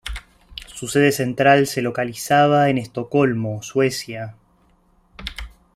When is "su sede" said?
0.65-1.11